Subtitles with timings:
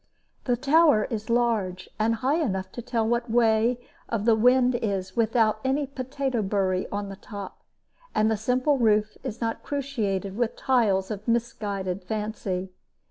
[0.45, 3.77] The tower is large, and high enough to tell what the way
[4.09, 7.59] of the wind is without any potato bury on the top,
[8.15, 12.71] and the simple roof is not cruciated with tiles of misguided fancy.